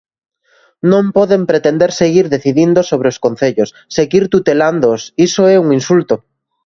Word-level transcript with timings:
Non 0.91 1.05
poden 1.17 1.41
pretender 1.51 1.91
seguir 2.01 2.25
decidindo 2.35 2.79
sobre 2.89 3.07
os 3.13 3.21
concellos, 3.25 3.69
seguir 3.97 4.23
tutelándoos, 4.33 5.01
iso 5.27 5.41
é 5.53 5.55
un 5.63 5.67
insulto. 5.79 6.15